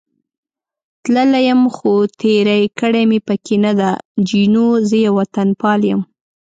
تللی 1.03 1.41
یم، 1.47 1.61
خو 1.75 1.91
تېر 2.19 2.47
کړې 2.79 3.03
مې 3.09 3.19
پکې 3.27 3.55
نه 3.65 3.71
ده، 3.79 3.91
جینو: 4.27 4.67
زه 4.87 4.95
یو 5.05 5.13
وطنپال 5.19 5.81
یم. 5.89 6.01